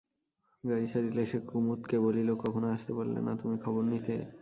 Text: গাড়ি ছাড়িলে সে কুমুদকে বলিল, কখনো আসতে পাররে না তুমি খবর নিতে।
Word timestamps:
গাড়ি 0.63 0.87
ছাড়িলে 0.87 1.23
সে 1.25 1.37
কুমুদকে 1.49 1.97
বলিল, 1.99 2.29
কখনো 2.43 2.67
আসতে 2.75 2.91
পাররে 2.93 3.19
না 3.27 3.33
তুমি 3.41 3.55
খবর 3.65 3.83
নিতে। 3.83 4.15